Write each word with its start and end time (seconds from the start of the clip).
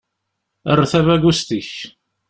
Err 0.71 0.81
tabagust-ik. 0.91 1.71